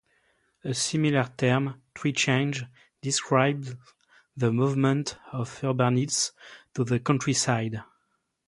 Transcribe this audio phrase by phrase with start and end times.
[0.63, 2.67] A similar term, treechange,
[3.03, 3.75] describes
[4.35, 6.31] the movement of urbanites
[6.73, 7.83] to the countryside.